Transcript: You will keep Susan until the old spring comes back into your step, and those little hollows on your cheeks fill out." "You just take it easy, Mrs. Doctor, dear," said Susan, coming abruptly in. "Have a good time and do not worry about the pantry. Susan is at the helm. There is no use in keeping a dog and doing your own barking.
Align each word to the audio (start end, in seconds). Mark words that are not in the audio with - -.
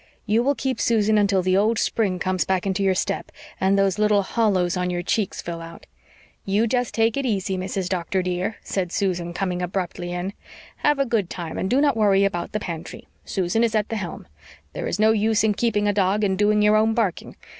You 0.25 0.41
will 0.41 0.55
keep 0.55 0.81
Susan 0.81 1.15
until 1.19 1.43
the 1.43 1.55
old 1.55 1.77
spring 1.77 2.17
comes 2.17 2.43
back 2.43 2.65
into 2.65 2.81
your 2.81 2.95
step, 2.95 3.31
and 3.59 3.77
those 3.77 3.99
little 3.99 4.23
hollows 4.23 4.75
on 4.75 4.89
your 4.89 5.03
cheeks 5.03 5.43
fill 5.43 5.61
out." 5.61 5.85
"You 6.43 6.65
just 6.65 6.95
take 6.95 7.17
it 7.17 7.23
easy, 7.23 7.55
Mrs. 7.55 7.87
Doctor, 7.87 8.23
dear," 8.23 8.55
said 8.63 8.91
Susan, 8.91 9.31
coming 9.31 9.61
abruptly 9.61 10.11
in. 10.11 10.33
"Have 10.77 10.97
a 10.97 11.05
good 11.05 11.29
time 11.29 11.55
and 11.59 11.69
do 11.69 11.79
not 11.79 11.95
worry 11.95 12.23
about 12.23 12.51
the 12.51 12.59
pantry. 12.59 13.07
Susan 13.25 13.63
is 13.63 13.75
at 13.75 13.89
the 13.89 13.95
helm. 13.97 14.27
There 14.73 14.87
is 14.87 14.97
no 14.99 15.11
use 15.11 15.43
in 15.43 15.53
keeping 15.53 15.87
a 15.87 15.93
dog 15.93 16.23
and 16.23 16.35
doing 16.35 16.63
your 16.63 16.75
own 16.77 16.95
barking. 16.95 17.35